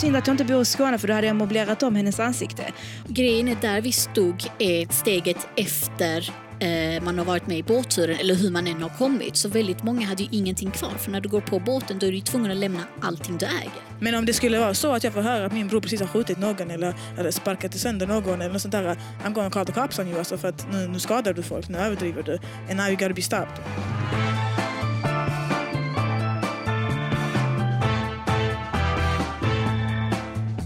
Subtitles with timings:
[0.00, 2.72] Synd att jag inte bor i Skåne för då hade jag möblerat om hennes ansikte.
[3.08, 8.16] Grejen är där vi stod är steget efter eh, man har varit med i båtturen
[8.20, 9.36] eller hur man än har kommit.
[9.36, 12.12] Så väldigt många hade ju ingenting kvar för när du går på båten då är
[12.12, 13.82] du tvungen att lämna allting du äger.
[14.00, 16.08] Men om det skulle vara så att jag får höra att min bror precis har
[16.08, 18.96] skjutit någon eller, eller sparkat sönder någon eller något sånt där.
[19.24, 21.68] I'm gonna call the cops on you alltså för att nu, nu skadar du folk,
[21.68, 22.38] nu överdriver du.
[22.70, 23.58] And now you gotta be stopped.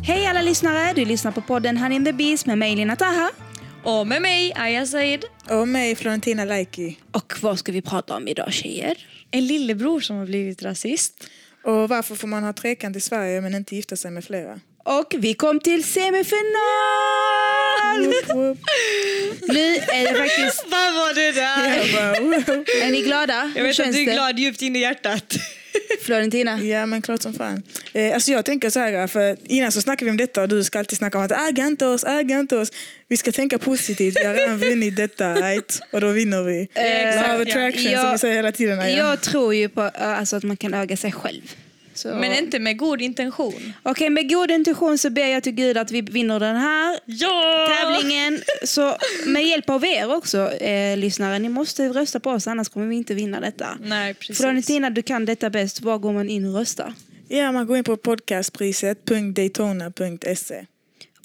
[0.05, 0.93] Hej alla lyssnare!
[0.95, 3.31] Du lyssnar på podden Han in the Beast med mig Lina Taha.
[3.85, 5.25] Och med mig, Aya Said.
[5.51, 6.99] Och mig, Florentina Laiki.
[7.13, 8.99] Och vad ska vi prata om idag tjejer?
[9.31, 11.25] En lillebror som har blivit rasist.
[11.65, 14.61] Och varför får man ha trekant i Sverige men inte gifta sig med flera?
[14.85, 16.43] Och vi kom till semifinal!
[17.99, 18.59] Whoop, whoop.
[19.49, 20.65] nu är det faktiskt...
[20.71, 21.93] Vad var det där?
[21.93, 22.87] Bara.
[22.87, 23.53] Är ni glada?
[23.57, 25.35] Jag vet att du är glad djupt in i hjärtat.
[26.03, 26.61] Florentina?
[26.61, 27.63] Ja men klart som fan.
[27.93, 30.65] Eh, alltså jag tänker så här, för innan så snackade vi om detta och du
[30.65, 32.73] ska alltid snacka om att äga inte oss, äga inte oss.
[33.09, 35.81] Vi ska tänka positivt, vi har redan vunnit detta, right?
[35.93, 36.63] och då vinner vi.
[36.63, 37.43] Of ja.
[37.43, 38.81] attraction som Jag- vi säger hela tiden.
[38.81, 38.97] Aya.
[38.97, 41.43] Jag tror ju på äh, alltså, att man kan öga sig själv.
[42.03, 43.73] Så- Men inte med god intention.
[43.83, 47.69] Okej, med god intention så ber jag till Gud att vi vinner den här Ja!
[47.69, 48.43] tävlingen.
[48.65, 52.87] Så med hjälp av er också, eh, lyssnare, ni måste rösta på oss annars kommer
[52.87, 53.67] vi inte vinna detta.
[53.81, 54.39] Nej, precis.
[54.39, 55.81] Florentina, du kan detta bäst.
[55.81, 56.95] Var går man in och röstar?
[57.29, 60.67] Ja, man går in på podcastpriset.daytona.se.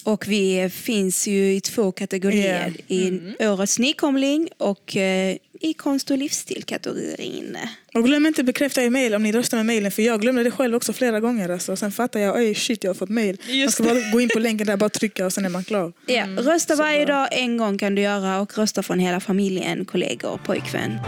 [0.08, 2.72] Och vi finns ju i två kategorier.
[2.88, 7.56] I årets nykomling och eh, i konst och livsstil-kategorin.
[7.94, 10.50] Och glöm inte bekräfta er mail om ni röstar med mailen för jag glömde det
[10.50, 11.48] själv också flera gånger.
[11.48, 11.76] Alltså.
[11.76, 13.36] Sen fattar jag, oj shit jag har fått mail.
[13.64, 15.92] Man ska bara gå in på länken där, bara trycka och sen är man klar.
[16.06, 19.84] Ja, rösta så varje dag, en gång kan du göra och rösta från hela familjen,
[19.84, 20.98] kollegor, pojkvän.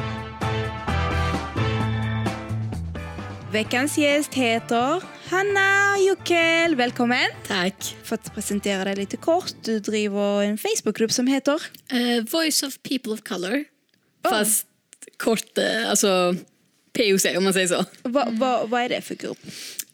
[3.52, 6.74] Veckans gäst heter Hanna Jockel.
[6.74, 7.30] Välkommen!
[7.46, 7.96] Tack.
[8.02, 12.78] För att presentera dig lite kort, du driver en Facebookgrupp som heter Eh, Voice of
[12.82, 13.64] People of Color.
[14.24, 14.66] Fast
[15.16, 16.36] kort, eh, alltså
[16.92, 17.84] POC om man säger så.
[18.02, 19.38] Va, va, vad är det för grupp?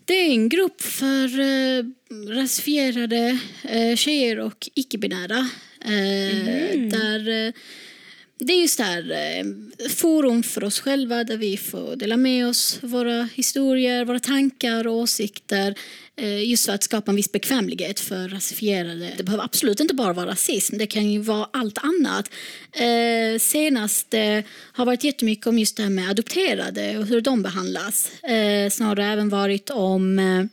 [0.04, 1.84] Det är en grupp för eh,
[2.28, 5.48] rasifierade eh, tjejer och icke-binära.
[5.80, 7.52] Eh, där, eh,
[8.38, 9.44] det är just här eh,
[9.88, 14.94] forum för oss själva där vi får dela med oss våra historier, våra tankar och
[14.94, 15.74] åsikter.
[16.16, 19.12] Eh, just för att skapa en viss bekvämlighet för rasifierade.
[19.16, 22.30] Det behöver absolut inte bara vara rasism, det kan ju vara allt annat.
[22.72, 24.14] Eh, senast
[24.72, 28.22] har varit jättemycket om just det här med adopterade och hur de behandlas.
[28.22, 30.44] Eh, snarare även varit om eh,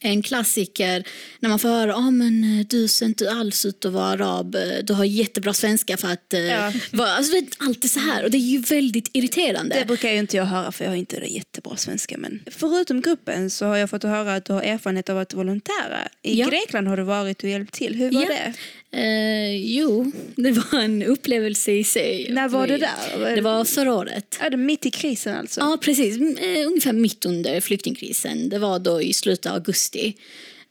[0.00, 1.04] en klassiker
[1.40, 4.54] när man får höra ah, men eh, du ser inte alls ut att vara arab,
[4.54, 6.72] eh, du har jättebra svenska för att eh, Ja.
[6.92, 9.74] vara, alltså, det är alltid så här och det är ju väldigt irriterande.
[9.78, 12.18] Det brukar ju inte jag höra för jag har inte jättebra svenska.
[12.18, 16.08] Men förutom gruppen så har jag fått höra att du har erfarenhet av att volontära.
[16.22, 16.48] I Ja.
[16.48, 17.94] Grekland har du varit och hjälpt till.
[17.94, 18.28] Hur var Ja.
[18.28, 18.52] det?
[18.92, 22.26] Eh, jo, det var en upplevelse i sig.
[22.30, 23.34] När var det där?
[23.36, 24.38] Det var förra året.
[24.40, 25.60] Är det mitt i krisen alltså?
[25.60, 26.16] Ja, precis.
[26.16, 28.48] Mm, Ungefär mitt under flyktingkrisen.
[28.48, 29.87] Det var då i slutet av augusti.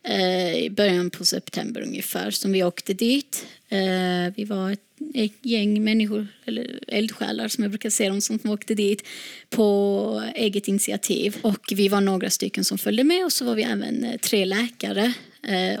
[0.04, 3.46] Eh, I början på september ungefär som vi åkte dit.
[3.68, 4.80] Eh, vi var ett,
[5.14, 9.06] ett gäng människor, eller eldsjälar som jag brukar se dem som åkte dit
[9.50, 11.36] på eget initiativ.
[11.42, 14.44] Och vi var några stycken som följde med och så var vi även eh, tre
[14.44, 15.12] läkare.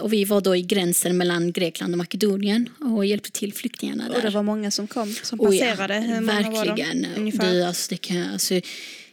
[0.00, 4.16] Och vi var då i gränsen mellan Grekland och Makedonien och hjälpte till flyktingarna där.
[4.16, 5.94] Och det var många som kom, som Oh ja, passerade.
[5.94, 6.68] Hur många var de?
[6.68, 7.06] verkligen.
[7.16, 7.52] Ungefär.
[7.52, 8.60] Du, alltså, det kan, alltså,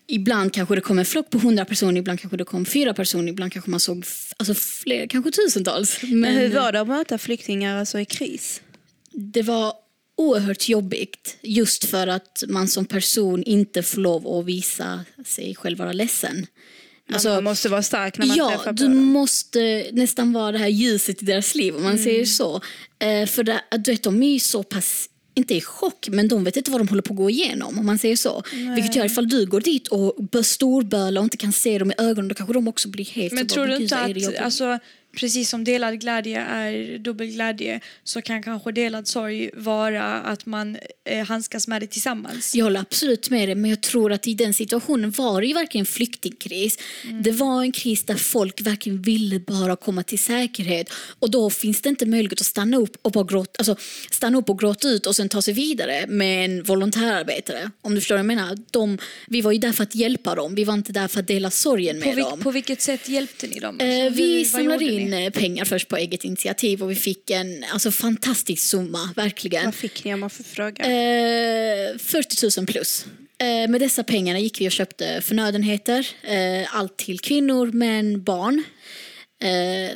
[0.08, 3.32] ibland kanske det kom en flock på hundra personer, ibland kanske det kom fyra personer,
[3.32, 4.06] ibland kanske man såg
[4.38, 6.02] alltså, fler, kanske tusentals.
[6.02, 8.62] Men, Men hur var det att möta flyktingar alltså i kris?
[9.16, 9.74] det var
[10.18, 15.78] oerhört jobbigt just för att man som person inte får lov att visa sig själv
[15.78, 16.48] vara ledsen.
[17.14, 19.04] Alltså, man måste vara stark när man ja, träffar på du dem.
[19.04, 22.62] måste nästan vara det här ljuset i deras liv om man säger så.
[23.00, 26.44] Eh, för det, du vet, de är ju så pass, inte i chock, men de
[26.44, 28.44] vet inte vad de håller på att gå igenom om man säger så.
[28.75, 31.94] Vilket gör ifall du går dit och bör storböla och inte kan se dem i
[31.97, 34.40] ögonen, då kanske de också blir helt Men tror bara, du "Gud, inte att, jobbigt?"
[34.40, 34.79] alltså,
[35.16, 40.78] precis som delad glädje är dubbel glädje så kan kanske delad sorg vara att man
[41.10, 42.56] eh, handskas med det tillsammans?
[42.56, 45.54] Jag håller absolut med dig, men jag tror att i den situationen var det ju
[45.54, 46.78] verkligen en flyktingkris.
[47.24, 50.89] Det var en kris där folk verkligen ville bara komma till säkerhet.
[51.19, 53.75] Och då finns det inte möjlighet att stanna upp och bara gråta, alltså,
[54.12, 57.72] stanna upp och gråta ut och sen ta sig vidare med en volontärarbetare.
[57.81, 58.57] Om du förstår vad jag menar.
[58.72, 58.98] De,
[59.28, 61.51] vi var ju där för att hjälpa dem, vi var inte där för att dela
[61.51, 62.39] sorgen På, med vil- dem.
[62.39, 63.80] på vilket sätt hjälpte ni dem?
[63.80, 66.92] Eh, Alltså, vi hur- vad samlade gjorde in eh, pengar först på eget initiativ och
[66.92, 69.66] vi fick en alltså, fantastisk summa, verkligen.
[69.66, 70.84] Vad fick ni om man får fråga?
[70.84, 73.06] Eh, 40 000 plus.
[73.38, 76.07] Eh, med dessa pengarna gick vi och köpte förnödenheter.
[76.24, 78.63] Eh, allt till kvinnor, män, barn.
[79.42, 79.92] Eh,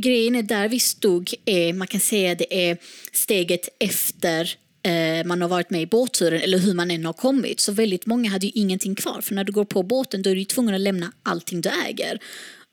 [0.00, 2.78] grejen är där vi stod, är, man kan säga det är
[3.12, 7.60] steget efter eh, man har varit med i båtturen eller hur man än har kommit.
[7.60, 9.20] Så väldigt många hade ju ingenting kvar.
[9.20, 12.18] För när du går på båten då är du tvungen att lämna allting du äger.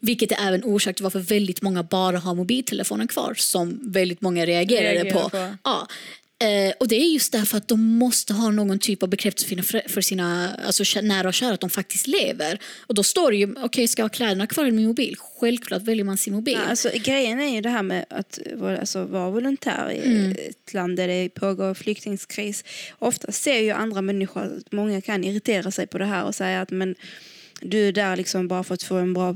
[0.01, 4.45] Vilket är även orsak till varför väldigt många bara har mobiltelefonen kvar som väldigt många
[4.45, 5.29] reagerade Reagerar på.
[5.29, 5.55] på.
[5.63, 5.87] Ja.
[6.41, 10.01] Eh, och det är just därför att de måste ha någon typ av bekräftelse för
[10.01, 12.59] sina, alltså, nära och kära att de faktiskt lever.
[12.87, 15.15] Och då står det ju, okej ska jag ha kläderna kvar i min mobil?
[15.39, 16.53] Självklart väljer man sin mobil.
[16.63, 18.39] Ja, alltså, grejen är ju det här med att
[18.79, 20.31] alltså, vara volontär i Mm.
[20.31, 22.63] ett land där det pågår flyktingskris.
[22.99, 26.61] Ofta ser ju andra människor, att många kan irritera sig på det här och säga
[26.61, 26.95] att men,
[27.61, 29.35] du är där liksom bara för att få en bra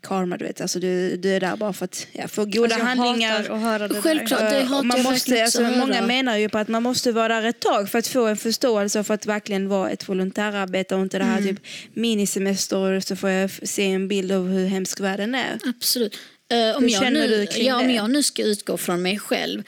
[0.00, 0.36] karma.
[0.36, 0.60] Du, vet.
[0.60, 3.36] Alltså, du, du är där bara för att ja, få goda Alltså, jag handlingar.
[3.36, 4.40] hatar att höra det Självklart.
[4.40, 4.50] där.
[4.50, 6.06] Det hatar och man jag måste, alltså, också många höra.
[6.06, 9.04] menar ju på att man måste vara där ett tag för att få en förståelse
[9.04, 11.56] för att verkligen vara ett volontärarbete och inte det här Mm.
[11.56, 11.64] typ
[11.94, 15.58] minisemester och så får jag se en bild av hur hemsk världen är.
[15.64, 16.18] Absolut.
[16.52, 19.62] Eh, om, jag nu, ja, om jag nu ska utgå från mig själv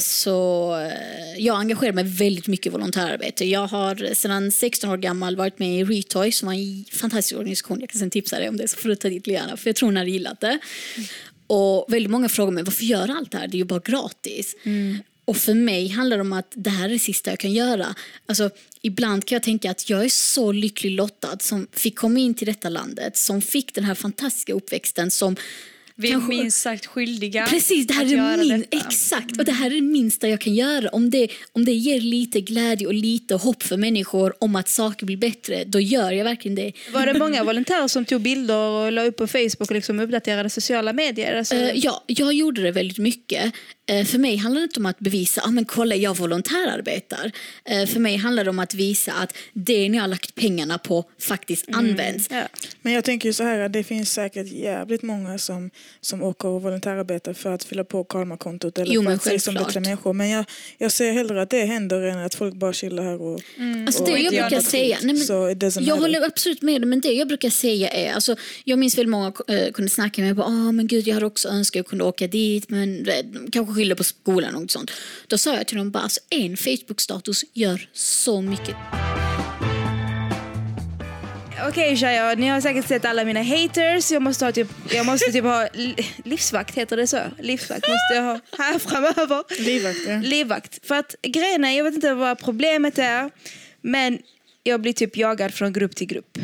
[0.00, 3.44] så eh, jag engagerar mig väldigt mycket i volontärarbete.
[3.44, 7.80] Jag har sedan 16 år gammal varit med i Retoy som var en fantastisk organisation.
[7.80, 9.76] Jag kan sen tipsa dig om det så får du ta dit gärna för jag
[9.76, 10.58] tror hon hade gillat det.
[11.46, 13.48] Och väldigt många frågar mig varför gör allt det här?
[13.48, 14.56] Det är ju bara gratis.
[15.24, 17.94] Och för mig handlar det om att det här är det sista jag kan göra.
[18.26, 18.50] Alltså,
[18.82, 22.46] ibland kan jag tänka att jag är så lycklig lottad som fick komma in till
[22.46, 25.36] detta landet, som fick den här fantastiska uppväxten som
[26.02, 28.76] Vi är kanske- minst sagt skyldiga Precis, det här är min, detta.
[28.86, 29.38] exakt.
[29.38, 30.88] Och det här är det minsta jag kan göra.
[30.88, 35.06] Om det, om det ger lite glädje och lite hopp för människor om att saker
[35.06, 36.72] blir bättre, då gör jag verkligen det.
[36.92, 40.50] Var det många volontärer som tog bilder och la upp på Facebook och liksom uppdaterade
[40.50, 41.38] sociala medier?
[41.38, 43.52] Alltså, Eh, ja, jag gjorde det väldigt mycket.
[43.86, 47.32] Eh, för mig handlar det inte om att bevisa, ah, men kolla jag volontärarbetar.
[47.72, 51.04] Uh, för mig handlar det om att visa att det ni har lagt pengarna på
[51.20, 52.28] faktiskt används.
[52.30, 52.42] ja.
[52.82, 55.70] Men jag tänker ju så här att det finns säkert jävligt många som,
[56.00, 59.54] som åker och volontärabetar för att fylla på karmakontot eller Jo, för att se som
[59.54, 59.66] självklart.
[59.74, 60.12] bättre människor.
[60.12, 60.44] Men jag,
[60.78, 63.40] jag ser hellre att det händer än att folk bara chillar här och,
[63.86, 66.00] Alltså och det jag brukar säga, nej men, Så jag matter.
[66.00, 69.32] håller absolut med dig, men det jag brukar säga är, alltså, jag minns väldigt många
[69.48, 72.04] äh, kunde snacka med mig, ah men gud jag hade också önskat att jag kunde
[72.04, 74.90] åka dit, men eh, de kanske skyller på skolan och något sånt.
[75.26, 78.76] Då sa jag till dem bara, alltså, en Facebook-status gör så mycket.
[81.68, 84.10] Okej tjejer, ni har säkert sett alla mina haters.
[84.10, 87.20] Jag måste, ha typ, jag måste typ ha li- livsvakt, heter det så?
[87.38, 89.62] Livsvakt måste jag ha här framöver.
[89.62, 90.20] Livvakt, ja.
[90.22, 90.86] Livvakt.
[90.86, 93.30] För att grejen är, jag vet inte vad problemet är,
[93.82, 94.18] men
[94.62, 96.38] jag blir typ jagad från grupp till grupp.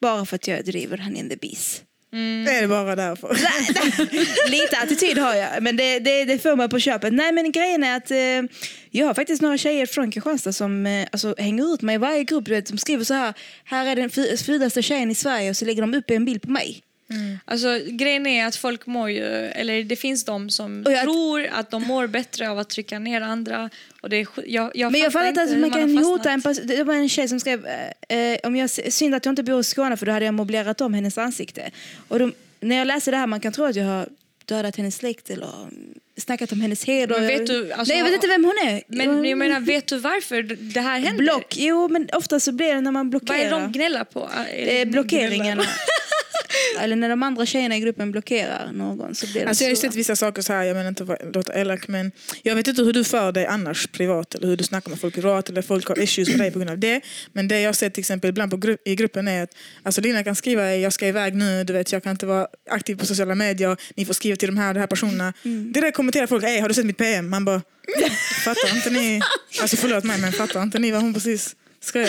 [0.00, 1.82] Bara för att jag driver han in the bees.
[2.12, 3.28] Är det bara därför?
[4.50, 7.12] Lite attityd har jag, men det, det, det får mig på köpet.
[7.12, 8.50] Nej men grejen är att eh,
[8.90, 12.24] jag har faktiskt några tjejer från Kristianstad som eh, alltså, hänger ut mig i varje
[12.24, 12.44] grupp.
[12.44, 13.34] Du vet, som skriver så här,
[13.64, 16.50] här är den finaste tjejen i Sverige och så lägger de upp en bild på
[16.50, 16.82] mig.
[17.44, 21.70] Alltså, grejen är att folk mår ju, eller det finns de som jag- tror att
[21.70, 23.70] de mår bättre av att trycka ner andra.
[24.00, 26.42] Och det är, jag, jag Men jag fattar inte att hur man kan hota en
[26.42, 26.66] person.
[26.66, 27.66] Det var en tjej som skrev,
[28.08, 30.34] eh, eh, om jag, synd att jag inte bor i Skåne för då hade jag
[30.34, 31.70] möblerat om hennes ansikte.
[32.08, 34.08] Och då, när jag läser det här man kan tro att jag har
[34.44, 35.48] dödat hennes släkt eller
[36.16, 37.18] snackat om hennes heder.
[37.20, 38.82] Men vet du, alltså- Nej jag vet inte vem hon är.
[38.86, 41.18] Men jag menar, vet du varför det här händer?
[41.24, 43.50] Block, jo men ofta så blir det när man blockerar.
[43.50, 44.28] Vad är de gnälla på?
[44.52, 45.62] Är det Eh, blockeringarna.
[46.80, 49.70] Eller när de andra tjejerna i gruppen blockerar någon så blir de Alltså jag har
[49.70, 52.12] ju sett vissa saker så här, jag menar inte vara- låta elak men
[52.42, 55.14] jag vet inte hur du för dig annars privat eller hur du snackar med folk
[55.14, 57.00] privat eller folk har issues med dig på grund av det.
[57.32, 59.50] Men det jag har sett till exempel ibland på gru- i gruppen är att
[59.82, 62.96] alltså Lina kan skriva jag ska iväg nu, du vet jag kan inte vara aktiv
[62.96, 65.32] på sociala medier, ni får skriva till de här, de här personerna.
[65.72, 67.28] Det där kommenterar folk, Ey, har du sett mitt PM?
[67.30, 67.62] Man bara,
[68.44, 69.20] fattar inte ni,
[69.60, 72.08] alltså förlåt mig men fattar inte ni vad hon precis skrev?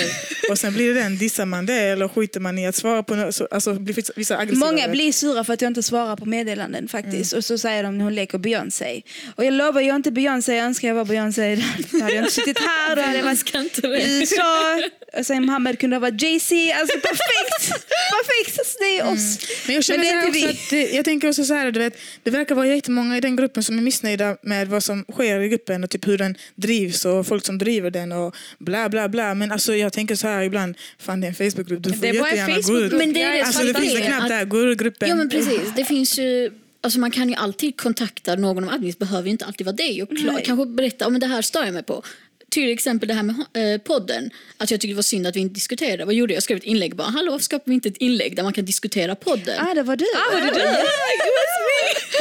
[0.50, 3.16] Och sen blir det den, dissar man det eller skiter man i att svara på
[3.16, 4.66] något, så- alltså blir vissa- aggressiva.
[4.66, 7.34] Många blir sura för att jag inte svarar på meddelanden faktiskt.
[7.34, 9.02] Och så säger de när hon leker Beyoncé.
[9.36, 11.56] Och jag lovar, jag är inte Beyoncé, jag önskar jag var Beyoncé.
[11.92, 14.82] Då hade jag inte suttit här, då hade jag varit i USA.
[15.20, 16.56] Och sen Mohammed kunde ha varit Jay-Z.
[16.80, 17.70] Alltså perfekt!
[18.12, 18.60] perfekt!
[18.60, 19.38] Alltså, det är oss.
[19.66, 21.80] Men jag känner Men det är inte att det, jag tänker också så här, du
[21.80, 25.40] vet, det verkar vara jättemånga i den gruppen som är missnöjda med vad som sker
[25.40, 29.10] i gruppen och typ hur den drivs och folk som driver den och bla bla
[29.10, 29.34] bla.
[29.34, 32.10] Men alltså jag tänker så här ibland, fan det är en Facebookgrupp, du får Det
[32.10, 32.66] är bara en jättegärna gå ut.
[32.66, 33.00] Facebookgrupp.
[33.00, 35.10] Men det är det alltså det finns det, en knapp att- där, gå ur gruppen.
[35.10, 36.52] Ja men precis, det finns ju
[36.82, 40.04] Alltså man kan ju alltid kontakta någon av admins, behöver ju inte alltid vara dig
[40.04, 42.04] och klar, kanske berätta om det här stör jag mig på.
[42.50, 43.36] Till exempel det här med
[43.74, 46.06] eh, podden, att jag tyckte det var synd att vi inte diskuterade.
[46.06, 46.36] Vad gjorde jag?
[46.36, 48.66] Jag skrev ett inlägg bara, hallå varför skapar vi inte ett inlägg där man kan
[48.66, 49.60] diskutera podden?
[49.60, 50.06] Ah, det var du.
[50.06, 50.68] Ah, var det du?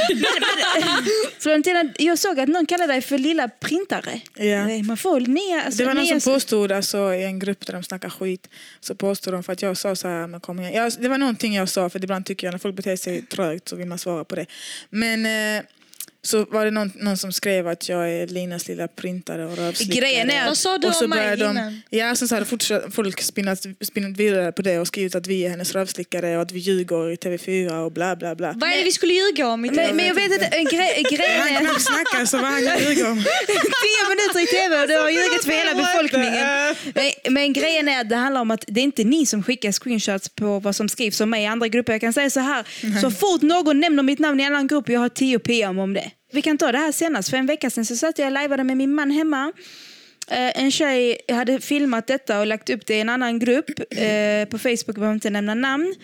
[1.38, 4.20] Florentina, jag såg att någon kallade dig för lilla printare.
[4.36, 4.64] Ja.
[4.64, 5.62] Nej, Man får nya...
[5.62, 8.48] Alltså, Det var någon nya som påstod alltså, i en grupp där de snackar skit.
[8.80, 10.72] Så påstod de för att jag sa så här, men kom igen.
[10.72, 13.68] Jag, det var någonting jag sa för ibland tycker jag när folk beter sig trögt
[13.68, 14.46] så vill man svara på det.
[14.90, 15.62] Men eh,
[16.22, 20.00] så var det någon, någon som skrev att jag är Linas lilla printare och rövslickare.
[20.00, 21.82] Grejen är att- Vad sa du och så om mig de, innan?
[21.90, 25.44] Ja, sen så hade fortsatt, folk spinnat, spinnat vidare på det och skrivit att vi
[25.44, 28.52] är hennes rövslickare och att vi ljuger i TV4 och bla bla bla.
[28.56, 29.64] Vad är det vi skulle ljuga om?
[29.64, 32.46] Inte Men, men jag vet inte, en grej, grejen Han är knappt snackar så vad
[32.46, 33.24] han kan ljuga om.
[33.84, 36.46] tio minuter i tv och du har ljugit för hela befolkningen.
[36.94, 39.72] Men, men grejen är att det handlar om att det är inte ni som skickar
[39.72, 41.92] screenshots på vad som skrivs om mig i andra grupper.
[41.92, 42.66] Jag kan säga så här,
[43.00, 45.94] så fort någon nämner mitt namn i en annan grupp, jag har 10 PM om
[45.94, 46.10] det.
[46.32, 48.64] Vi kan ta det här senast, för en vecka sedan så satt jag och lajvade
[48.64, 49.52] med min man hemma.
[50.30, 54.44] Eh, en tjej hade filmat detta och lagt upp det i en annan grupp eh,
[54.50, 55.94] på Facebook, jag behöver inte nämna namn.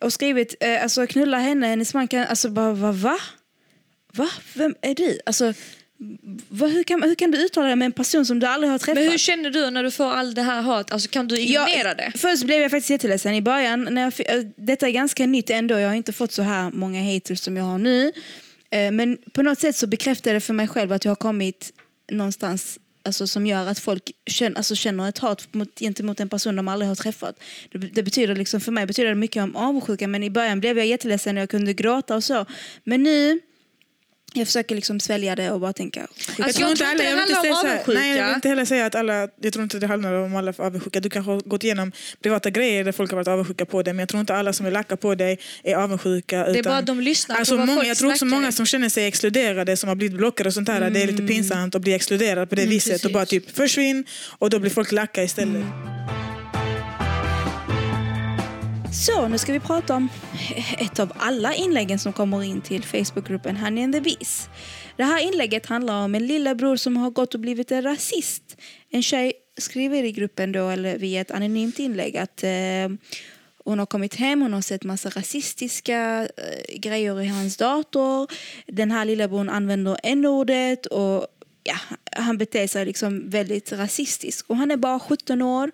[0.00, 2.92] Och skrivit, eh, alltså knulla henne, hennes man kan, alltså bara, va?
[2.92, 3.18] va?
[4.14, 4.28] Va?
[4.54, 5.18] Vem är du?
[5.26, 5.54] Alltså,
[6.48, 8.78] va, hur, kan, hur kan du uttala dig med en person som du aldrig har
[8.78, 8.94] träffat?
[8.94, 10.92] Men hur känner du när du får all det här hat?
[10.92, 12.12] Alltså kan du ignorera det?
[12.16, 13.88] Först blev jag faktiskt jätteledsen i början.
[13.90, 15.78] När jag, detta är ganska nytt ändå.
[15.78, 18.12] Jag har inte fått så här många haters som jag har nu.
[18.72, 21.72] Eh, men på något sätt så bekräftar det för mig själv att jag har kommit
[22.10, 26.56] någonstans alltså, som gör att folk känner, alltså, känner ett hat mot, gentemot en person
[26.56, 27.42] de aldrig har träffat.
[27.72, 30.78] Det, det betyder liksom, för mig betyder det mycket om avundsjuka men i början blev
[30.78, 32.46] jag jätteledsen och jag kunde gråta och så.
[32.84, 33.40] Men nu
[34.34, 37.04] jag försöker liksom svälja det och bara tänka Alltså, Jag tror inte tror alla, inte
[37.04, 39.62] jag det inte handlar säga nej, jag vill inte heller säga att alla, jag tror
[39.62, 41.00] inte det handlar om alla är avundsjuka.
[41.00, 44.00] Du kanske har gått igenom privata grejer där folk har varit avundsjuka på dig men
[44.00, 46.38] jag tror inte alla som vill lacka på dig är avundsjuka.
[46.38, 48.52] är utan, bara att de lyssnar på alltså, vad många, folk Jag tror också många
[48.52, 50.90] som känner sig exkluderade som har blivit blockade och sånt där.
[50.90, 54.04] Det är lite pinsamt att bli exkluderad på det viset och bara typ försvinn
[54.38, 55.64] och då blir folk lacka istället.
[58.92, 60.08] Så, nu ska vi prata om
[60.78, 64.48] ett av alla inläggen som kommer in till Facebookgruppen Honey and the Bees.
[64.96, 68.56] Det här inlägget handlar om en lillebror som har gått och blivit en rasist.
[68.90, 72.88] En tjej skriver i gruppen då, eller via ett anonymt inlägg att eh,
[73.64, 78.30] hon har kommit hem, hon har sett massa rasistiska eh, grejer i hans dator.
[78.66, 81.26] Den här lillebror använder n-ordet och
[81.64, 81.76] ja,
[82.12, 84.50] han beter sig liksom väldigt rasistisk.
[84.50, 85.70] Och han är bara 17 år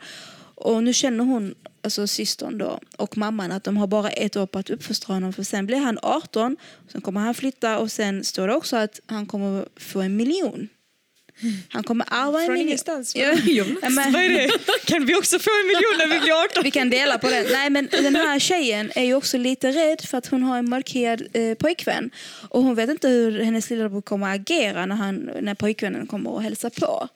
[0.54, 4.47] och nu känner hon, alltså systern då, och mamman att de har bara ett år
[4.47, 6.56] på att uppfostra honom för sen blir han 18,
[6.92, 10.68] sen kommer han flytta och sen står det också att han kommer få en miljon.
[11.68, 12.68] Han kommer ärva en Från miljon.
[12.68, 13.16] ingenstans?
[13.16, 14.50] Ja, ja, men- Vad är det?
[14.85, 16.62] Kan vi också få en miljon när vi blir 18?
[16.64, 17.47] vi kan dela på den.
[17.52, 20.68] Nej, men den här tjejen är ju också lite rädd för att hon har en
[20.70, 22.11] mörkhyad eh, pojkvän.
[22.49, 26.30] Och hon vet inte hur hennes lillebror kommer att agera när, han, när pojkvännen kommer
[26.30, 27.08] och hälsa på.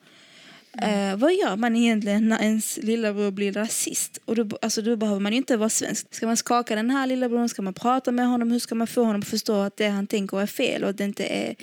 [0.81, 4.19] Eh, vad gör man egentligen när ens lillebror blir rasist?
[4.25, 6.15] Och då, alltså, då behöver man ju inte vara svensk.
[6.15, 7.47] Ska man skaka den här lillebror?
[7.47, 8.51] Ska man prata med honom?
[8.51, 10.97] Hur ska man få honom att förstå att det han tänker är fel och att
[10.97, 11.55] det inte är...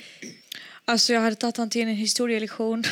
[0.85, 2.85] Alltså jag hade tagit honom till en historielektion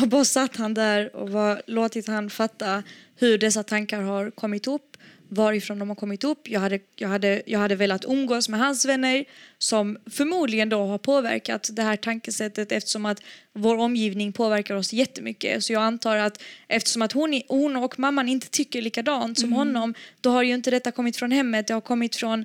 [0.00, 2.82] och bara satt han där och var, låtit han fatta
[3.16, 4.87] hur dessa tankar har kommit upp,
[5.28, 6.48] varifrån de har kommit upp.
[6.48, 9.24] Jag hade, jag hade, jag hade velat umgås med hans vänner
[9.58, 15.64] som förmodligen då har påverkat det här tankesättet eftersom att vår omgivning påverkar oss jättemycket.
[15.64, 19.94] Så jag antar att eftersom att hon, hon och mamman inte tycker likadant som honom
[20.20, 22.44] då har ju inte detta kommit från hemmet, det har kommit från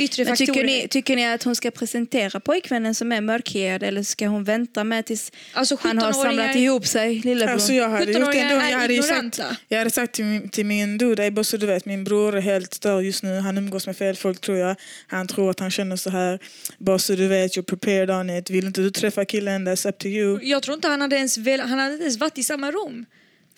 [0.00, 0.46] yttre faktorer.
[0.46, 4.44] tycker, ni, tycker ni att hon ska presentera pojkvännen som är mörkhyad eller ska hon
[4.44, 7.52] vänta med tills Alltså, han har 17-åringar samlat ihop sig, lillebror?
[7.54, 8.54] Alltså jag hade gjort det ändå.
[8.54, 11.50] 17-åringar är Jag hade, sagt, jag hade sagt till min, till min dude, "Ey, boss,
[11.50, 13.38] du vet min bror är helt störd just nu.
[13.38, 14.76] Han umgås med fel folk tror jag.
[15.06, 16.38] Han tror att han känner så här.
[16.78, 18.50] Boss, du vet, you're prepared on it.
[18.50, 20.38] Vill inte du träffa killen, that's up to you.
[20.42, 23.06] Jag tror inte han hade ens vel, han hade ens varit i samma rum.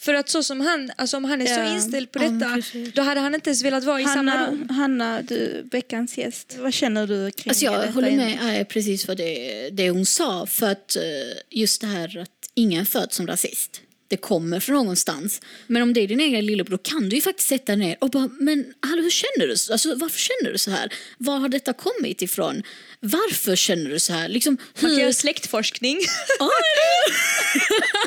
[0.01, 1.55] För att så som han, alltså om han är Ja.
[1.69, 2.63] så inställd på Ja, detta,
[2.95, 4.69] då hade han inte ens velat vara i samma Hanna, rum.
[4.69, 6.57] Hanna du, veckans gäst.
[6.59, 7.93] Vad känner du kring Alltså jag detta?
[7.93, 10.47] håller med eh, precis vad det, det hon sa.
[10.47, 11.03] För att eh,
[11.51, 13.81] just det här att ingen föds som rasist.
[14.09, 15.41] Det kommer från någonstans.
[15.67, 18.29] Men om det är din egen lillebror kan du ju faktiskt sätta ner och bara,
[18.41, 19.53] men hallå, hur känner du?
[19.73, 20.93] Alltså, varför känner du så här?
[21.19, 22.63] Var har detta kommit ifrån?
[23.01, 24.29] Varför känner du så här?
[24.29, 25.01] Liksom, Man kan hur...
[25.01, 25.99] göra släktforskning.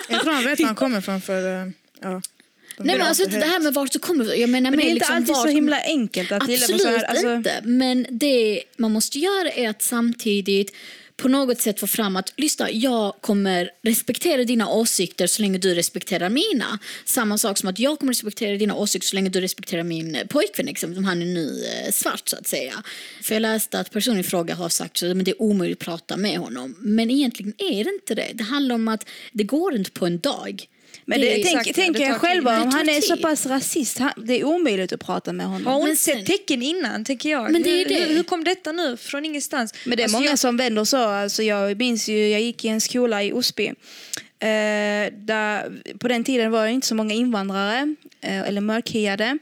[0.09, 1.71] Jag tror han vet var han kommer från för...
[2.03, 2.22] Ja,
[2.77, 4.86] de Nej men alltså inte det här med vart du kommer Jag menar Men det
[4.86, 7.62] är inte liksom alltid så himla enkelt att Absolut så här, alltså, inte.
[7.63, 10.75] Men det man måste göra är att samtidigt
[11.17, 15.75] på något sätt få fram att lyssna, jag kommer respektera dina åsikter så länge du
[15.75, 16.79] respekterar mina.
[17.05, 20.27] Samma sak som att jag kommer respektera dina åsikter så länge du respekterar min eh,
[20.27, 22.83] pojkvän, exempel, som han är nu eh, svart så att säga.
[23.22, 26.17] För jag läste att personen i fråga har sagt att det är omöjligt att prata
[26.17, 26.75] med honom.
[26.79, 28.31] Men egentligen är det inte det.
[28.33, 30.67] Det handlar om att det går inte på en dag.
[31.05, 32.63] Men Det det, tänk, exakt, tänker jag själva, tid.
[32.67, 35.65] om han är så pass rasist, han, det är omöjligt att prata med honom.
[35.67, 37.51] Har hon Men sett sen- tecken innan, tänker jag?
[37.51, 37.95] Men det är hur, det.
[38.05, 39.74] Hur, hur kom detta nu från ingenstans?
[39.86, 40.98] Men det är Alltså, många jag, som vänder så.
[40.98, 43.65] Alltså jag minns ju, jag gick i en skola i Osby.
[43.67, 43.75] Eh,
[45.13, 49.38] där, på den tiden var det inte så många invandrare eh, eller mörkhyade.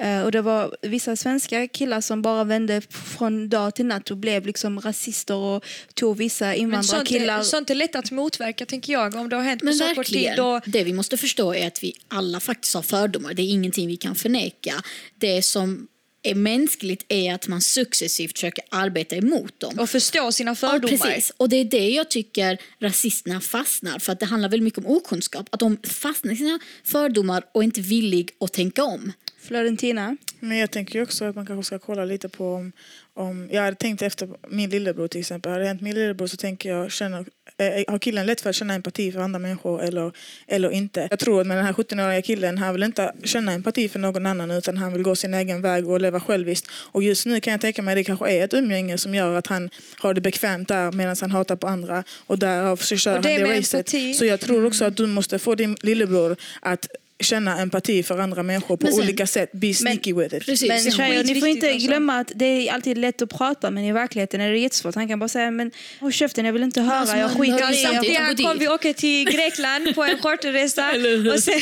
[0.00, 4.16] Eh, och det var vissa svenska killar som bara vände från dag till natt och
[4.16, 5.64] blev liksom rasister och
[5.94, 7.38] tog vissa Men sånt, invandrarkillar.
[7.38, 9.14] är, sånt är lätt att motverka tänker jag.
[9.14, 10.14] Om det har hänt på Men så kort tid.
[10.14, 13.34] verkligen, Då, det vi måste förstå är att vi alla faktiskt har fördomar.
[13.34, 14.82] Det är ingenting vi kan förneka.
[15.18, 15.88] Det som
[16.22, 19.78] är mänskligt är att man successivt försöker arbeta emot dem.
[19.78, 20.88] och förstå sina Ja, fördomar.
[20.88, 21.32] precis.
[21.36, 24.86] Och det är det jag tycker rasisterna fastnar för att det handlar väldigt mycket om
[24.96, 25.46] okunskap.
[25.50, 29.12] Att de fastnar i sina fördomar och är inte villig att tänka om.
[29.40, 30.16] Florentina.
[30.40, 32.72] Men jag tänker också att man kanske ska kolla lite på om,
[33.14, 35.52] om jag hade tänkt efter min lillebror till exempel.
[35.52, 37.24] Hade det hänt min lillebror så tänker jag, känner,
[37.56, 40.12] eh, har killen lätt för att känna empati för andra människor eller,
[40.46, 41.08] eller inte?
[41.10, 44.26] Jag tror att med den här 17-åriga killen, han vill inte känna empati för någon
[44.26, 46.70] annan utan han vill gå sin egen väg och leva själviskt.
[46.72, 49.34] Och just nu kan jag tänka mig att det kanske är ett umgänge som gör
[49.34, 53.16] att han har det bekvämt där medan han hatar på andra och därav så kör
[53.16, 54.16] Och det han det racet.
[54.16, 56.88] Så jag tror också att du måste få din lillebror att
[57.20, 59.52] känna empati för andra människor på Men sen- olika sätt.
[59.52, 60.46] Be sneaky with it.
[60.46, 60.68] Precis.
[60.68, 61.86] Men tjejer, ni får inte alltså.
[61.88, 64.94] glömma att det är alltid lätt att prata men i verkligheten är det jättesvårt.
[64.94, 67.76] Han kan bara säga men håll käften jag vill inte höra, Alltså, jag skiter i
[67.76, 68.62] samtidigt- kom dit.
[68.62, 70.90] vi åka till Grekland på en charterresa
[71.34, 71.60] och sen,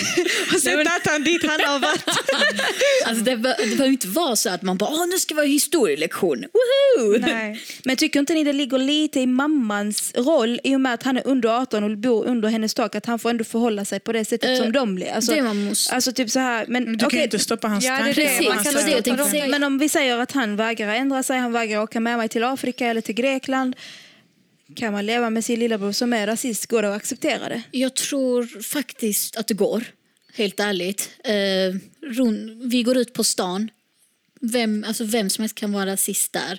[0.54, 2.04] och sen tatt han dit han har varit.
[3.06, 6.44] Alltså det, behöver inte vara så att man bara Åh, nu ska vi ha historielektion.
[6.98, 7.18] Woohoo!
[7.18, 7.60] Nej.
[7.84, 11.16] Men tycker inte ni det ligger lite i mammans roll i och med att han
[11.16, 14.12] är under 18 och bor under hennes tak att han får ändå förhålla sig på
[14.12, 15.12] det sättet Eh, som de blir?
[15.12, 17.90] Alltså, måste- alltså typ så här, men Du kan okej, ju inte stoppa hans Ja,
[17.90, 18.22] det är tankar.
[18.22, 18.28] det.
[18.28, 18.74] Precis, Man kan
[19.32, 22.16] det jag men om vi säger att han vägrar ändra sig, han vägrar åka med
[22.18, 23.76] mig till Afrika eller till Grekland.
[24.76, 26.66] Kan man leva med sin lillebror som är rasist?
[26.66, 27.62] Går det att acceptera det?
[27.70, 29.84] Jag tror faktiskt att det går.
[30.34, 31.10] Helt ärligt.
[31.24, 31.78] Eh,
[32.16, 33.70] Ron, vi går ut på stan.
[34.40, 36.58] Vem, alltså vem som helst kan vara rasist där.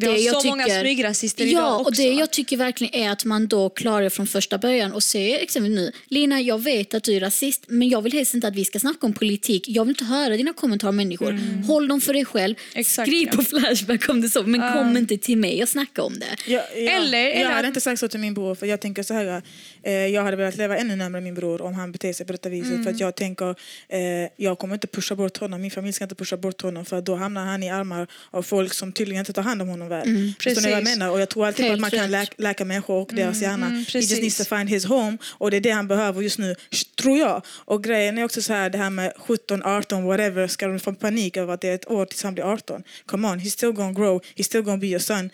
[0.00, 2.20] Vi har så många smygrasister ja, idag och det också.
[2.20, 5.92] jag tycker verkligen är att man då klarar från första början och säger exempelvis nu,
[6.08, 8.78] Lina jag vet att du är rasist men jag vill helst inte att vi ska
[8.78, 9.68] snacka om politik.
[9.68, 11.62] Jag vill inte höra dina kommentarer om människor.
[11.66, 12.54] Håll dem för dig själv.
[12.74, 13.36] Exakt, Skriv ja.
[13.36, 16.26] på Flashback om det så men kom inte till mig och snacka om det.
[16.46, 16.90] Ja, ja.
[16.90, 19.42] Eller- jag eller hade inte sagt så till min bror för jag tänker så här.
[19.82, 22.48] Eh, jag hade velat leva ännu närmare min bror om han beter sig på detta
[22.48, 22.84] viset.
[22.84, 23.50] För att jag tänker,
[23.88, 23.98] eh,
[24.36, 25.60] jag kommer inte pusha bort honom.
[25.60, 28.74] Min familj ska inte pusha bort honom för då hamnar han i armar av folk
[28.74, 30.32] som tydligen inte tar hand om honom väl.
[30.42, 31.10] Förstår ni vad jag menar?
[31.10, 33.66] Och jag tror alltid på att Helt man kan läka, läka människor och deras hjärna.
[33.66, 35.18] mm, He just needs to find his home.
[35.30, 36.54] Och det är det han behöver just nu,
[37.00, 37.42] tror jag.
[37.64, 40.46] Och grejen är också så här, det här med 17, 18, whatever.
[40.46, 42.82] Ska de få panik över att det är ett år tills han blir 18?
[43.06, 44.20] Come on, he's still gonna grow.
[44.36, 45.30] He's still gonna be your son.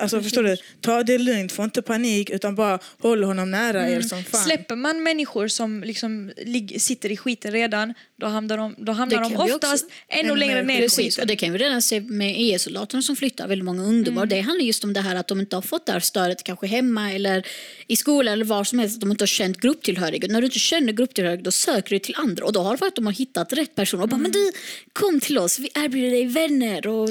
[0.00, 0.56] Alltså, förstår du?
[0.80, 4.44] Ta det lugnt, få inte panik utan bara håll honom nära er som fan.
[4.44, 6.32] Släpper man människor som liksom
[6.78, 10.62] sitter i skiten redan, då hamnar de, då hamnar Det de oftast ännu ännu längre
[10.62, 11.28] ner i Precis, och skiten.
[11.28, 14.22] det kan vi redan se med EE-soldaterna som flyttar, väldigt många ungdomar.
[14.22, 16.42] Och Det handlar just om det här att de inte har fått det här stödet
[16.44, 17.46] kanske hemma eller
[17.86, 20.30] i skolan eller var som helst, att de inte har känt grupptillhörighet.
[20.30, 22.88] När du inte känner grupptillhörighet då söker du till andra och då har det varit
[22.88, 24.52] att de har hittat rätt person och bara men du
[24.92, 27.08] kom till oss, vi erbjuder dig vänner och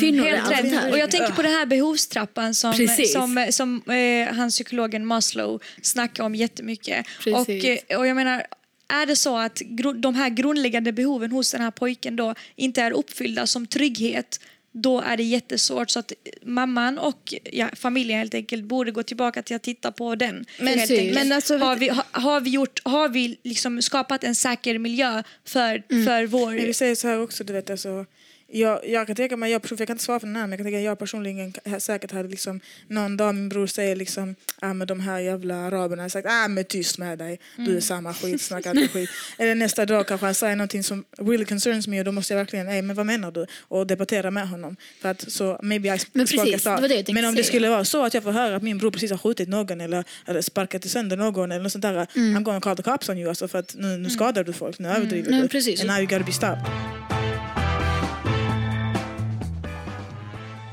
[0.00, 0.80] kvinnor och Helt allt sånt rätt.
[0.80, 0.90] här.
[0.92, 3.12] Och jag tänker på den här behovstrappan som, Precis.
[3.12, 7.06] som, som eh, han psykologen Maslow snackar om jättemycket.
[7.24, 7.34] Precis.
[7.34, 8.46] Och, eh, och jag menar,
[8.88, 9.62] är det så att
[9.96, 14.40] de här grundläggande behoven hos den här pojken då inte är uppfyllda som trygghet
[14.72, 15.90] då är det jättesvårt.
[15.90, 20.14] Så att mamman och ja, familjen helt enkelt borde gå tillbaka till att titta på
[20.14, 20.44] den.
[20.58, 20.98] Men- helt Precis.
[20.98, 21.14] enkelt.
[21.14, 25.22] men alltså, har vi, ha, har vi, gjort, har vi liksom skapat en säker miljö
[25.44, 26.46] för, för vår...
[26.54, 28.06] Men vi säger så här också, du vet alltså.
[28.54, 30.58] Jag, jag kan tänka mig, jag, jag kan inte svara för den här, men jag
[30.58, 34.86] kan tänka jag personligen säkert hade liksom någon dag min bror säger liksom, ah, men
[34.86, 38.40] de här jävla araberna, jag sagt, ah men tyst med dig, du är samma skit,
[38.42, 39.10] snacka inte skit.
[39.38, 42.38] Eller nästa dag kanske han säger någonting som really concerns me och då måste jag
[42.38, 43.46] verkligen, nej men vad menar du?
[43.58, 44.76] Och debattera med honom.
[45.00, 48.04] För att så, maybe I Men precis, det det Men om det skulle vara så
[48.04, 51.16] att jag får höra att min bror precis har skjutit någon eller, eller sparkat sönder
[51.16, 52.36] någon eller något sånt där, Mm.
[52.36, 54.78] I'm gonna call the cops on you alltså för att nu, nu skadar du folk,
[54.78, 55.48] nu överdriver Nej, du.
[55.48, 55.80] precis.
[55.80, 57.21] And now you gotta be stopped.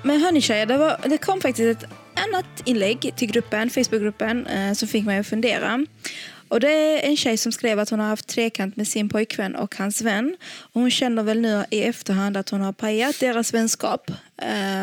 [0.03, 4.73] Men hörni tjejer, det, var, det kom faktiskt ett annat inlägg till gruppen, Facebookgruppen eh,
[4.73, 5.85] som fick mig att fundera.
[6.47, 9.55] Och det är en tjej som skrev att hon har haft trekant med sin pojkvän
[9.55, 10.37] och hans vän.
[10.41, 14.11] Och hon känner väl nu i efterhand att hon har pajat deras vänskap.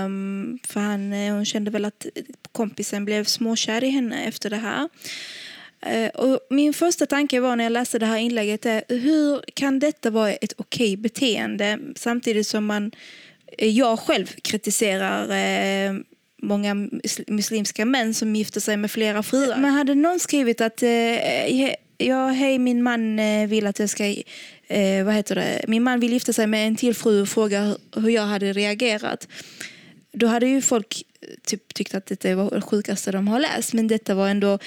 [0.05, 2.07] Um, för han, eh, hon kände väl att
[2.53, 4.89] kompisen blev småkär i henne efter det här.
[5.87, 9.79] Uh, Och min första tanke var när jag läste det här inlägget är hur kan
[9.79, 12.93] detta vara ett okej beteende samtidigt som man,
[13.59, 15.95] jag själv kritiserar eh,
[16.43, 16.75] många
[17.27, 19.57] muslimska män som gifter sig med flera fruar.
[19.57, 23.91] Men hade någon skrivit att eh, he- ja, hej min man eh, vill att jag
[23.91, 24.07] ska
[24.69, 25.65] eh, vad heter det?
[25.69, 29.29] Min man vill gifta sig med en till fru och fråga hur jag hade reagerat.
[30.13, 31.03] Då hade ju folk
[31.45, 33.73] typ tyckte att detta var det sjukaste de har läst.
[33.73, 34.59] Men detta var ändå...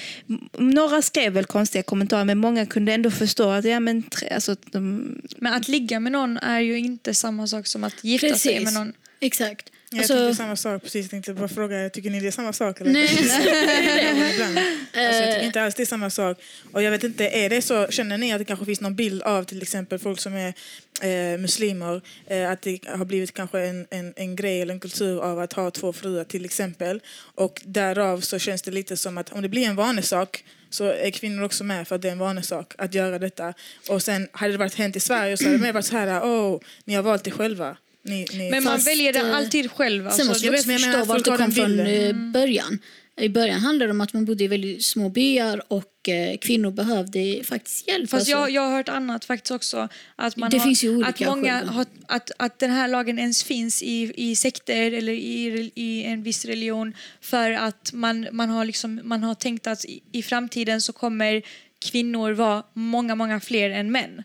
[0.58, 4.52] Några skrev väl konstiga kommentarer men många kunde ändå förstå att ja, men, tre- alltså,
[4.52, 8.28] att de, Men att ligga med någon är ju inte samma sak som att gifta
[8.36, 8.64] sig Precis.
[8.64, 8.94] med någon.
[9.20, 9.70] Exakt.
[9.92, 11.04] Jag Alltså, tycker samma sak, precis.
[11.04, 12.82] Jag tänkte bara fråga, tycker ni det är samma sak?
[12.82, 12.92] Eller?
[12.92, 13.10] Nej.
[14.34, 14.58] Ibland.
[14.58, 16.38] Alltså, jag tycker inte alls det är samma sak.
[16.72, 19.22] Och jag vet inte, är det så, känner ni att det kanske finns någon bild
[19.24, 20.54] av till exempel folk som är
[21.02, 25.20] eh, muslimer, eh, att det har blivit kanske en, en, en grej eller en kultur
[25.22, 27.02] av att ha två fruar till exempel.
[27.36, 31.12] Och därav så känns det lite som att om det blir en vanesak så är
[31.12, 33.54] kvinnor också med för att det är en vanesak att göra detta.
[33.90, 36.24] Och sen hade det varit hänt i Sverige så hade det mer varit så här,
[36.24, 37.78] åh, ni har valt det själva.
[38.02, 40.06] Ni, ni, Men man Fast, väljer det eh, alltid själv.
[40.06, 42.80] Alltså, Sen måste jag jag förstå att vart det kom från början.
[43.20, 46.72] I början handlade det om att man bodde i väldigt små byar och eh, kvinnor
[46.72, 48.10] behövde faktiskt hjälp.
[48.10, 48.32] Fast alltså.
[48.32, 49.90] jag, jag har hört annat faktiskt också.
[50.16, 53.20] Att man Det har, finns ju olika att, många har, att, att den här lagen
[53.20, 58.50] ens finns i, i sekter eller i, i en viss religion för att man, man,
[58.50, 61.42] har, liksom, man har tänkt att i, i framtiden så kommer
[61.80, 64.24] kvinnor vara många, många fler än män.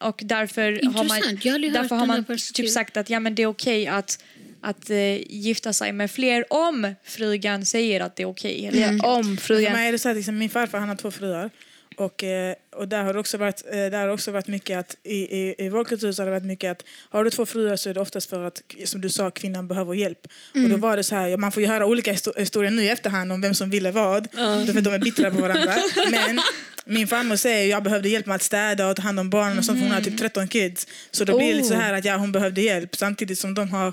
[0.00, 1.44] Och därför har man, Intressant.
[1.44, 2.24] Har hört därför har man
[2.54, 4.24] typ sagt att ja, men det är okej att,
[4.62, 8.62] att eh, gifta sig med fler om frugan säger att det är okej.
[8.62, 9.04] helt enkelt.
[9.04, 9.76] om För frugan...
[9.76, 11.50] är det så att liksom, min farfar han har två fruar.
[11.96, 14.96] Och, eh, och där har det också varit, eh, där har också varit mycket att
[15.02, 17.76] i, i, i vår kultur så har det varit mycket att har du två fruar
[17.76, 20.26] så är det oftast för att, som du sa, kvinnan behöver hjälp.
[20.54, 22.88] Och då var det så här, man får ju höra olika histo- historier nu i
[22.88, 24.28] efterhand om vem som ville vad.
[24.32, 25.74] För att de är bittra på varandra.
[26.10, 26.40] Men
[26.84, 29.64] min farmor säger jag behövde hjälp med att städa och ta hand om barnen och
[29.64, 30.86] sånt för hon har typ 13 kids.
[31.10, 33.68] Så då blir det lite så här att ja, hon behövde hjälp samtidigt som de
[33.68, 33.92] har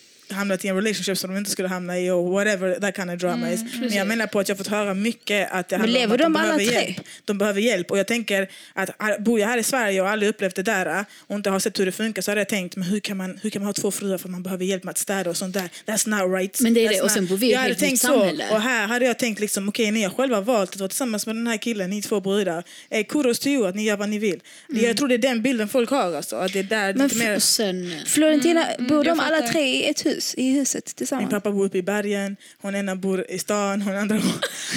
[0.31, 3.19] hamnat i en relationship som de inte skulle hamna i och whatever that kind of
[3.19, 3.61] drama is.
[3.79, 6.19] Men jag menar på att jag fått höra mycket att det handlar om lever att
[6.19, 6.73] de de alla behöver tre?
[6.81, 6.97] hjälp.
[7.25, 10.55] De behöver hjälp och jag tänker att bor jag här i Sverige och aldrig upplevt
[10.55, 12.99] det där och inte har sett hur det funkar så hade jag tänkt men hur
[12.99, 14.97] kan man, hur kan man ha två fruar för att man behöver hjälp med att
[14.97, 15.69] städa och sånt där.
[15.85, 16.59] That's not right.
[16.61, 18.07] Men det är det, That's och sen bor vi i ett helt tänkt nytt så
[18.07, 18.45] samhälle.
[18.51, 21.35] och här hade jag tänkt liksom okej ni har själva valt att vara tillsammans med
[21.35, 22.63] den här killen, ni två brudar.
[22.89, 24.39] Eh, kudos to you att ni gör vad ni vill.
[24.67, 26.35] Det- Jag tror det är den bilden folk har alltså.
[26.35, 27.39] Att det är där Men lite mer...
[27.39, 31.29] Sen, Florentina, bor de alla tre i ett hus, i huset Min tillsammans?
[31.29, 34.31] pappa bor uppe i bergen, hon ena bor i stan, hon andra bor...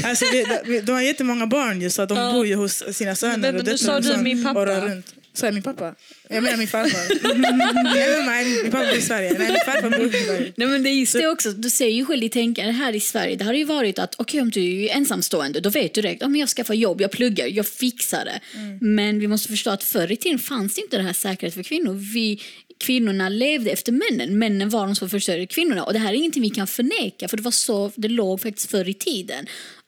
[0.05, 3.37] Alltså, vi, de, de har jättemånga barn ju, så de bor ju hos sina söner
[3.39, 4.61] Men- och men nu döttrar sa och du min pappa.
[4.61, 5.15] och runt.
[5.37, 5.95] Sa jag min pappa?
[6.29, 7.35] Jag menar min farfar.
[7.95, 9.39] Never mind, min pappa bor i Sverige.
[9.39, 10.53] Nej, min farfar bor i Sverige.
[10.57, 13.01] Nej men det är just det också, du ser ju själv i tänkande här i
[13.01, 16.23] Sverige, det har ju varit att okej om du är ensamstående då vet du direkt,
[16.23, 18.41] om jag skaffar jobb, jag pluggar, jag fixar det.
[18.81, 21.69] Men vi måste förstå att förr i tiden fanns det inte den här säkerheten för
[21.69, 21.95] kvinnor.
[22.15, 22.41] Vi,
[22.79, 26.43] kvinnorna levde efter männen, männen var de som försörjde kvinnorna och det här är ingenting
[26.43, 29.47] vi kan förneka för det var så det låg faktiskt förr i tiden.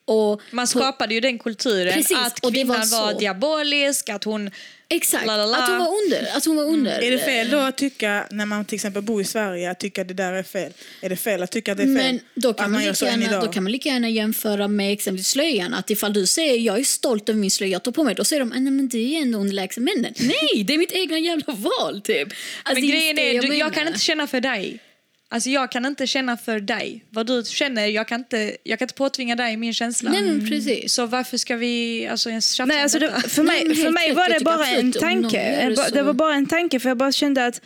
[0.08, 3.18] Och Man på- skapade ju den kulturen Precis, att det var kvinnan var, så.
[3.18, 4.50] diabolisk, att hon...
[4.88, 5.56] Exakt, La, la, la.
[5.58, 6.36] att hon var under.
[6.36, 7.02] Att hon var under.
[7.02, 10.02] Är det fel då att tycka, när man till exempel bor i Sverige, att tycka
[10.02, 10.72] att det där är fel?
[11.02, 11.94] Är det fel att tycka att det är fel?
[11.94, 15.28] Men då kan, man gör lika gärna, då kan man lika gärna jämföra med exempelvis
[15.28, 15.74] slöjan.
[15.74, 18.24] Att ifall du säger jag är stolt över min slöja jag tar på mig, då
[18.24, 20.14] säger de nej men du är ändå underlägsen männen.
[20.18, 22.28] Nej, det är mitt egna jävla val typ.
[22.28, 24.78] Alltså, Men det grejen det är, du, jag kan inte känna för dig.
[25.28, 27.04] Alltså jag kan inte känna för dig.
[27.10, 30.10] Vad du känner, jag kan inte, jag kan inte påtvinga dig min känsla.
[30.10, 30.92] Nej men precis.
[30.92, 33.90] Så varför ska vi alltså, ens tjafsa Nej, alltså det, för Nej, mig, men för
[33.90, 35.40] mig var det bara en tanke.
[35.40, 37.60] En Det var bara en tanke för jag bara kände att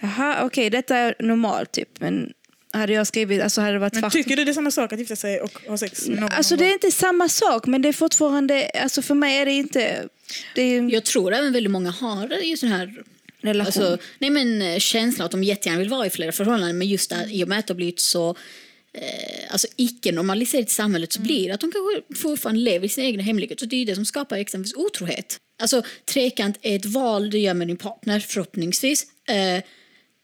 [0.00, 2.00] jaha, okej, detta är normalt typ.
[2.00, 2.32] Men
[2.72, 4.98] hade jag skrivit, alltså hade det varit Men tycker du det är samma sak att
[4.98, 6.32] gifta sig och ha sex med någon?
[6.32, 9.44] Alltså någon det är inte samma sak men det är fortfarande, alltså för mig är
[9.44, 10.08] det inte,
[10.54, 12.94] det är Jag tror även väldigt många har just den här
[13.40, 13.84] relation.
[13.84, 17.12] Alltså, nej men eh, känslan att de jättegärna vill vara i flera förhållanden men just
[17.12, 18.30] att i och med att det har blivit så
[18.94, 23.04] eh, alltså icke-normaliserat i samhället så blir det att de kanske fortfarande lever i sin
[23.04, 25.36] egen hemlighet och det är det som skapar exempelvis otrohet.
[25.62, 29.06] Alltså trekant är ett val du gör med din partner förhoppningsvis.
[29.28, 29.62] Eh,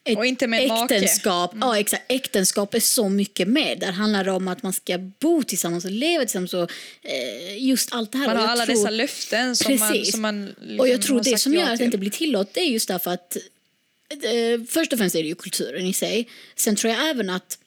[0.05, 3.75] ett Och inte med äktenskap, ja, exakt, äktenskap är så mycket mer.
[3.75, 6.53] Där handlar det om att man ska bo tillsammans och leva tillsammans.
[6.53, 8.27] Och, eh, just allt det här.
[8.27, 10.11] Man har alla tror- dessa löften som man, Precis.
[10.11, 12.61] som man liksom och jag tror det som gör att det inte blir tillåtet är
[12.61, 13.37] just därför att
[14.09, 16.29] eh, först och främst är det ju kulturen i sig.
[16.55, 17.57] Sen tror jag även att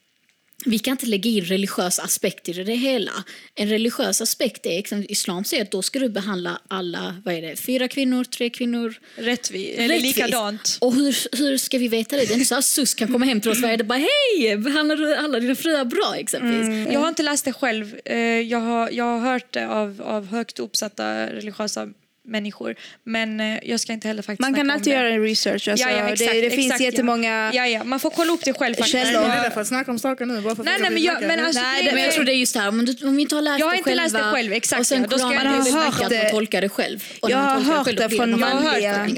[0.64, 3.12] vi kan inte lägga in religiösa aspekter i det hela.
[3.54, 7.42] En religiös aspekt är exempelvis islam säger att då ska du behandla alla, vad är
[7.42, 10.16] det, fyra kvinnor, tre kvinnor Rättvis, eller rättvist.
[10.16, 10.78] likadant.
[10.80, 12.22] Och hur, hur ska vi veta det?
[12.24, 14.96] Det är inte så att SUS kan komma hem till oss och bara hej, behandlar
[14.96, 16.92] du alla dina fruar bra exempelvis?
[16.92, 17.94] Jag har inte läst det själv.
[18.04, 21.88] Eh, Jag har, jag har hört det av, av högt uppsatta religiösa
[22.28, 22.74] människor.
[23.04, 25.68] Men eh, jag ska inte heller faktiskt Man kan alltid göra en research.
[25.68, 26.86] Alltså, Ja, ja, exakt, det det finns exakt, ja.
[26.86, 27.50] jättemånga...
[27.54, 28.92] Ja, ja, man får kolla upp det själv faktiskt.
[28.92, 29.22] Källor.
[29.22, 30.40] Är ni rädda för att snacka om saker nu?
[30.40, 32.32] Bara för att Nej, nej, men jag- men alltså- Nej, det- Men jag tror det
[32.32, 33.90] är just det här, om, du, om vi inte har läst Jag har det inte
[33.90, 35.94] själva läst det själv, exakt, och sen ja, då ska Koranen, jag- är har hört
[36.04, 37.04] att man tolkar det själv.
[37.20, 38.40] Och jag man har hört det från man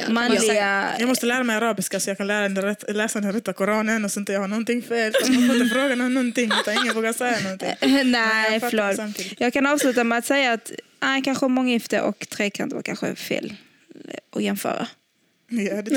[0.09, 3.53] manliga, Jag måste lära mig arabiska så jag kan lära den rätt, läsa den rätta
[3.53, 5.13] koranen och så inte jag har någonting fel.
[5.29, 7.69] Man får inte fråga någon någonting utan ingen vågar säga någonting.
[8.11, 9.17] Nej, förlåt.
[9.39, 10.71] Jag kan avsluta med att säga att
[11.03, 13.55] nej, kanske månggifte och trekant var kanske fel
[14.37, 14.87] att jämföra.
[15.53, 15.91] Ja, det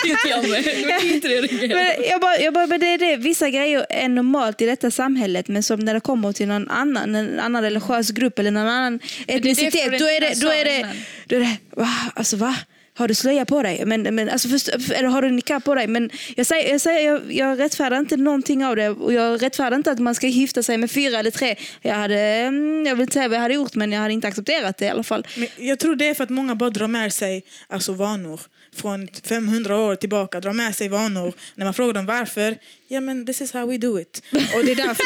[0.00, 0.48] tycker jag.
[0.48, 0.64] med.
[0.88, 3.16] Jag det är Men, bara, jag bara, men det är det.
[3.16, 7.14] Vissa grejer är normalt i detta samhället men som när det kommer till någon annan,
[7.14, 10.92] en annan religiös grupp eller någon annan etnicitet då är det, då är det,
[11.26, 11.88] då är det va?
[12.14, 12.56] Alltså va?
[12.96, 13.84] Har du slöja på dig?
[13.86, 15.86] Men, men, alltså först, eller har du niqab på dig?
[15.86, 19.76] Men jag, säger, jag, säger, jag, jag rättfärdar inte någonting av det och jag rättfärdar
[19.76, 21.56] inte att man ska gifta sig med fyra eller tre.
[21.82, 24.28] Jag, hade, mm, jag vill inte säga vad jag hade gjort men jag hade inte
[24.28, 25.26] accepterat det i alla fall.
[25.36, 28.40] Men jag tror det är för att många bara drar med sig alltså, vanor
[28.74, 30.40] från 500 år tillbaka.
[30.40, 31.32] Drar med sig vanor.
[31.54, 32.56] När man frågar dem varför,
[32.94, 34.22] ja men this is how we do it.
[34.54, 35.04] Och det är därför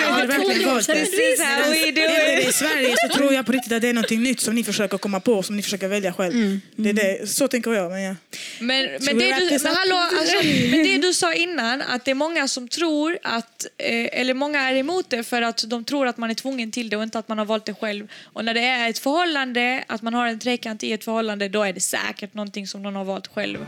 [0.20, 0.94] jag, verkligen valt det.
[0.94, 3.82] This is how we do Är det i Sverige så tror jag på riktigt att
[3.82, 6.60] det är något nytt som ni försöker komma på, som ni försöker välja själv.
[6.76, 7.90] Det är det, så tänker jag.
[7.90, 8.16] Men ja.
[8.60, 10.36] Men, men, det du, men, hallå, alltså,
[10.70, 14.60] men det du sa innan, att det är många som tror att, eh, eller många
[14.60, 17.18] är emot det för att de tror att man är tvungen till det och inte
[17.18, 18.08] att man har valt det själv.
[18.24, 21.62] Och när det är ett förhållande, att man har en trekant i ett förhållande, då
[21.62, 23.58] är det säkert någonting som någon har valt själv.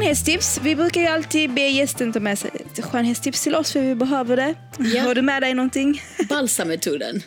[0.00, 0.60] Skönhetstips.
[0.62, 3.94] Vi brukar ju alltid be gästen ta med sig ett skönhetstips till oss för vi
[3.94, 4.54] behöver det.
[4.78, 5.02] Ja.
[5.02, 6.02] Har du med dig någonting?
[6.28, 7.22] Balsammetoden.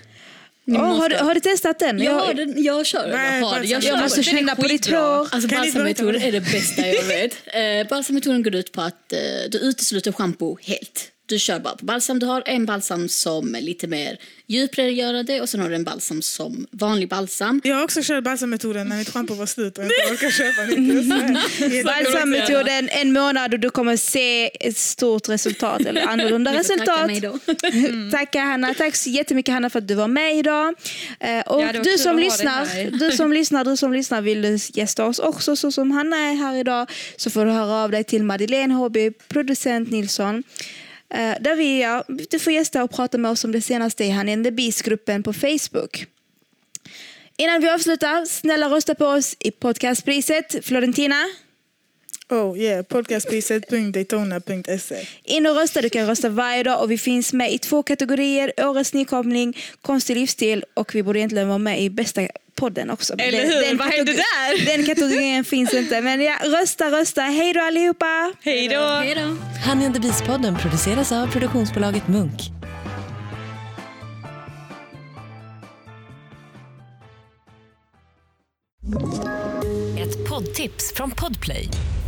[0.67, 2.01] Oh, har, måste- du, har du testat den?
[2.01, 3.11] jag, har den, jag kör den.
[3.11, 5.27] Jag, har jag, kör måste Den är känna på ditt hår.
[5.31, 7.33] Alltså balsammetoden är det bästa jag vet.
[7.45, 11.09] Eh, balsammetoden går ut på att eh, du utesluter schampo helt.
[11.33, 12.19] Du kör bara på balsam.
[12.19, 14.17] Du har en balsam som är lite mer
[14.47, 17.61] djuprengörande och sen har du en balsam som vanlig balsam.
[17.63, 20.61] Jag har också kört balsammetoden när mitt schampo var slut och jag inte orkar köpa
[20.65, 21.85] nytt.
[21.85, 27.21] Balsammetoden en månad och du kommer se ett stort resultat eller annorlunda resultat.
[27.21, 27.39] då.
[28.11, 28.73] Tack Hanna.
[28.73, 30.75] Tack så jättemycket Hanna för att du var med idag.
[31.19, 35.05] Eh, och Ja, du som lyssnar, du som lyssnar, du som lyssnar vill du gästa
[35.05, 38.23] oss också så som Hanna är här idag så får du höra av dig till
[38.23, 40.43] Madeleine Håby, producent Nilsson.
[41.13, 44.09] Eh, där vi, ja, du får gästa och prata med oss om det senaste i
[44.09, 46.05] Han the Beast-gruppen på Facebook.
[47.37, 50.65] Innan vi avslutar, snälla rösta på oss i podcastpriset.
[50.65, 51.15] Florentina,
[52.29, 55.07] Oh yeah, podcastpriset.daytona.se.
[55.23, 55.81] in och rösta.
[55.81, 58.51] Du kan rösta varje dag och vi finns med i två kategorier.
[58.57, 62.21] Årets nykomling, konstig livsstil och vi borde egentligen vara med i bästa
[62.55, 63.13] podden också.
[63.17, 63.61] Eller den- hur?
[63.61, 66.01] Den, Vad hände kategor- den kategorin finns inte.
[66.01, 67.21] Men ja, rösta, rösta.
[67.21, 68.33] Hej då allihopa!
[68.43, 68.79] Hej då!
[68.81, 69.21] Hej då.
[69.69, 72.39] Honey and the Beast-podden produceras av produktionsbolaget Munk.
[79.99, 81.69] Ett poddtips från Podplay.